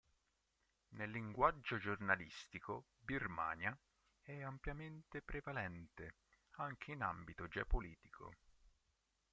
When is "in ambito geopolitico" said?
6.93-8.33